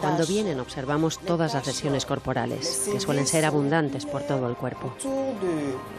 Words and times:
Cuando 0.00 0.26
vienen 0.26 0.60
observamos 0.60 1.18
todas 1.18 1.54
las 1.54 1.66
lesiones 1.66 2.06
corporales, 2.06 2.88
que 2.90 3.00
suelen 3.00 3.26
ser 3.26 3.44
abundantes 3.44 4.06
por 4.06 4.22
todo 4.22 4.48
el 4.48 4.56
cuerpo. 4.56 4.92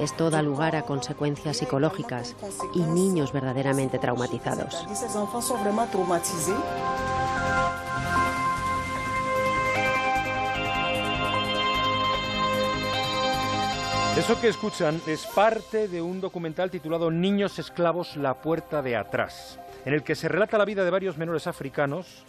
Esto 0.00 0.30
da 0.30 0.42
lugar 0.42 0.74
a 0.74 0.82
consecuencias 0.82 1.58
psicológicas 1.58 2.34
y 2.74 2.80
niños 2.80 3.32
verdaderamente 3.32 3.98
traumatizados. 3.98 4.84
Eso 14.16 14.38
que 14.38 14.48
escuchan 14.48 15.00
es 15.06 15.26
parte 15.26 15.88
de 15.88 16.02
un 16.02 16.20
documental 16.20 16.70
titulado 16.70 17.10
Niños 17.10 17.58
esclavos, 17.58 18.14
la 18.16 18.34
puerta 18.34 18.82
de 18.82 18.94
atrás, 18.94 19.58
en 19.86 19.94
el 19.94 20.02
que 20.02 20.14
se 20.14 20.28
relata 20.28 20.58
la 20.58 20.66
vida 20.66 20.84
de 20.84 20.90
varios 20.90 21.16
menores 21.16 21.46
africanos 21.46 22.24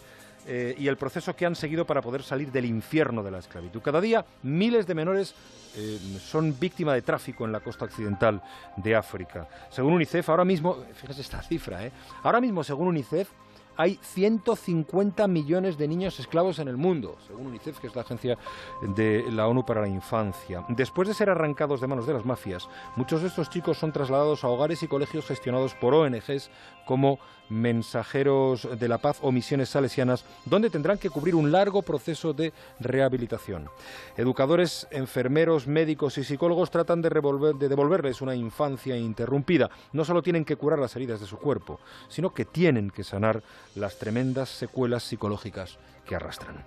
eh, 0.46 0.74
y 0.78 0.88
el 0.88 0.96
proceso 0.96 1.36
que 1.36 1.44
han 1.44 1.54
seguido 1.54 1.84
para 1.84 2.00
poder 2.00 2.22
salir 2.22 2.50
del 2.50 2.64
infierno 2.64 3.22
de 3.22 3.30
la 3.30 3.38
esclavitud. 3.38 3.82
Cada 3.82 4.00
día 4.00 4.24
miles 4.42 4.86
de 4.86 4.94
menores 4.94 5.34
eh, 5.76 5.98
son 6.20 6.58
víctimas 6.58 6.94
de 6.94 7.02
tráfico 7.02 7.44
en 7.44 7.52
la 7.52 7.60
costa 7.60 7.84
occidental 7.84 8.42
de 8.78 8.96
África. 8.96 9.46
Según 9.68 9.92
UNICEF, 9.92 10.30
ahora 10.30 10.46
mismo, 10.46 10.78
fíjese 10.94 11.20
esta 11.20 11.42
cifra, 11.42 11.84
¿eh? 11.84 11.92
ahora 12.22 12.40
mismo 12.40 12.64
según 12.64 12.88
UNICEF, 12.88 13.28
hay 13.76 13.98
150 14.02 15.26
millones 15.28 15.78
de 15.78 15.88
niños 15.88 16.18
esclavos 16.20 16.58
en 16.58 16.68
el 16.68 16.76
mundo, 16.76 17.16
según 17.26 17.48
UNICEF, 17.48 17.78
que 17.78 17.86
es 17.88 17.96
la 17.96 18.02
agencia 18.02 18.38
de 18.82 19.24
la 19.30 19.46
ONU 19.46 19.64
para 19.64 19.80
la 19.80 19.88
infancia. 19.88 20.64
Después 20.68 21.08
de 21.08 21.14
ser 21.14 21.30
arrancados 21.30 21.80
de 21.80 21.86
manos 21.86 22.06
de 22.06 22.14
las 22.14 22.24
mafias, 22.24 22.68
muchos 22.96 23.22
de 23.22 23.28
estos 23.28 23.50
chicos 23.50 23.78
son 23.78 23.92
trasladados 23.92 24.44
a 24.44 24.48
hogares 24.48 24.82
y 24.82 24.88
colegios 24.88 25.26
gestionados 25.26 25.74
por 25.74 25.94
ONGs 25.94 26.50
como 26.86 27.18
Mensajeros 27.48 28.66
de 28.78 28.88
la 28.88 28.98
Paz 28.98 29.18
o 29.20 29.30
Misiones 29.30 29.68
Salesianas, 29.68 30.24
donde 30.46 30.70
tendrán 30.70 30.98
que 30.98 31.10
cubrir 31.10 31.34
un 31.34 31.52
largo 31.52 31.82
proceso 31.82 32.32
de 32.32 32.52
rehabilitación. 32.80 33.68
Educadores, 34.16 34.86
enfermeros, 34.90 35.66
médicos 35.66 36.16
y 36.18 36.24
psicólogos 36.24 36.70
tratan 36.70 37.02
de, 37.02 37.10
de 37.10 37.68
devolverles 37.68 38.22
una 38.22 38.34
infancia 38.34 38.96
interrumpida. 38.96 39.70
No 39.92 40.04
solo 40.04 40.22
tienen 40.22 40.44
que 40.44 40.56
curar 40.56 40.78
las 40.78 40.96
heridas 40.96 41.20
de 41.20 41.26
su 41.26 41.36
cuerpo, 41.36 41.80
sino 42.08 42.32
que 42.32 42.46
tienen 42.46 42.90
que 42.90 43.04
sanar 43.04 43.42
las 43.74 43.98
tremendas 43.98 44.48
secuelas 44.48 45.02
psicológicas 45.02 45.78
que 46.04 46.14
arrastran. 46.14 46.64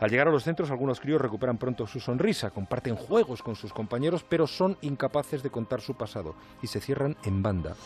Al 0.00 0.10
llegar 0.10 0.28
a 0.28 0.32
los 0.32 0.44
centros, 0.44 0.70
algunos 0.70 1.00
críos 1.00 1.20
recuperan 1.20 1.58
pronto 1.58 1.86
su 1.86 2.00
sonrisa, 2.00 2.50
comparten 2.50 2.96
juegos 2.96 3.42
con 3.42 3.56
sus 3.56 3.72
compañeros, 3.72 4.24
pero 4.28 4.46
son 4.46 4.76
incapaces 4.80 5.42
de 5.42 5.50
contar 5.50 5.80
su 5.80 5.94
pasado 5.94 6.34
y 6.62 6.66
se 6.66 6.80
cierran 6.80 7.16
en 7.24 7.42
banda 7.42 7.76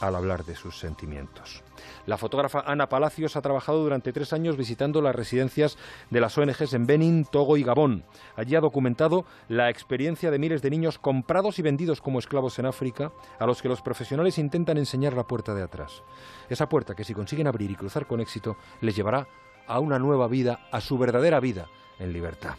al 0.00 0.14
hablar 0.14 0.44
de 0.44 0.54
sus 0.54 0.78
sentimientos. 0.78 1.62
La 2.06 2.16
fotógrafa 2.16 2.60
Ana 2.66 2.88
Palacios 2.88 3.36
ha 3.36 3.42
trabajado 3.42 3.82
durante 3.82 4.12
tres 4.12 4.32
años 4.32 4.56
visitando 4.56 5.02
las 5.02 5.14
residencias 5.14 5.78
de 6.10 6.20
las 6.20 6.36
ONGs 6.36 6.74
en 6.74 6.86
Benin, 6.86 7.24
Togo 7.24 7.56
y 7.56 7.62
Gabón. 7.62 8.04
Allí 8.36 8.54
ha 8.54 8.60
documentado 8.60 9.24
la 9.48 9.70
experiencia 9.70 10.30
de 10.30 10.38
miles 10.38 10.62
de 10.62 10.70
niños 10.70 10.98
comprados 10.98 11.58
y 11.58 11.62
vendidos 11.62 12.00
como 12.00 12.18
esclavos 12.18 12.58
en 12.58 12.66
África, 12.66 13.12
a 13.38 13.46
los 13.46 13.62
que 13.62 13.68
los 13.68 13.82
profesionales 13.82 14.38
intentan 14.38 14.78
enseñar 14.78 15.14
la 15.14 15.26
puerta 15.26 15.54
de 15.54 15.62
atrás. 15.62 16.02
Esa 16.48 16.68
puerta 16.68 16.94
que 16.94 17.04
si 17.04 17.14
consiguen 17.14 17.46
abrir 17.46 17.70
y 17.70 17.76
cruzar 17.76 18.06
con 18.06 18.20
éxito 18.20 18.56
les 18.80 18.96
llevará 18.96 19.26
a 19.66 19.78
una 19.78 19.98
nueva 19.98 20.26
vida, 20.26 20.68
a 20.72 20.80
su 20.80 20.98
verdadera 20.98 21.40
vida 21.40 21.68
en 21.98 22.12
libertad. 22.12 22.56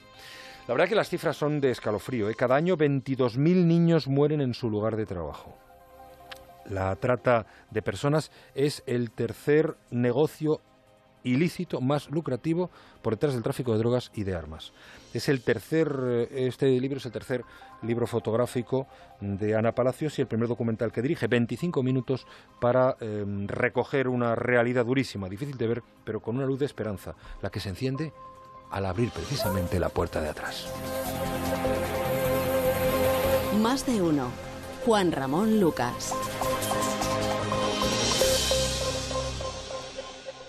La 0.68 0.76
verdad 0.76 0.88
que 0.88 0.96
las 0.96 1.10
cifras 1.10 1.36
son 1.36 1.60
de 1.60 1.72
escalofrío. 1.72 2.30
¿eh? 2.30 2.36
Cada 2.36 2.56
año 2.56 2.78
22.000 2.78 3.66
niños 3.66 4.08
mueren 4.08 4.42
en 4.42 4.54
su 4.54 4.70
lugar 4.70 4.96
de 4.96 5.06
trabajo. 5.06 5.58
La 6.72 6.96
trata 6.96 7.46
de 7.70 7.82
personas 7.82 8.32
es 8.56 8.82
el 8.86 9.12
tercer 9.12 9.76
negocio 9.90 10.62
ilícito 11.24 11.82
más 11.82 12.10
lucrativo 12.10 12.72
por 13.02 13.14
detrás 13.14 13.34
del 13.34 13.44
tráfico 13.44 13.74
de 13.74 13.80
drogas 13.80 14.10
y 14.16 14.24
de 14.24 14.36
armas. 14.36 14.72
Es 15.14 15.28
el 15.28 15.42
tercer, 15.42 15.94
eh, 16.02 16.48
este 16.48 16.68
libro 16.80 16.98
es 16.98 17.06
el 17.06 17.12
tercer 17.12 17.44
libro 17.84 18.08
fotográfico 18.08 18.88
de 19.20 19.54
Ana 19.54 19.74
Palacios 19.74 20.18
y 20.18 20.22
el 20.22 20.28
primer 20.28 20.48
documental 20.48 20.94
que 20.94 21.02
dirige, 21.02 21.28
25 21.28 21.84
minutos 21.84 22.26
para 22.62 22.96
em, 23.02 23.48
recoger 23.48 24.08
una 24.08 24.36
realidad 24.36 24.86
durísima, 24.86 25.28
difícil 25.28 25.58
de 25.58 25.68
ver, 25.68 25.84
pero 26.06 26.22
con 26.22 26.38
una 26.38 26.46
luz 26.46 26.60
de 26.60 26.66
esperanza, 26.66 27.16
la 27.42 27.50
que 27.50 27.60
se 27.60 27.70
enciende 27.70 28.14
al 28.72 28.86
abrir 28.86 29.12
precisamente 29.12 29.78
la 29.78 29.90
puerta 29.90 30.22
de 30.22 30.30
atrás. 30.30 30.72
Más 33.62 33.86
de 33.86 34.02
uno. 34.02 34.30
Juan 34.86 35.12
Ramón 35.12 35.60
Lucas. 35.60 36.12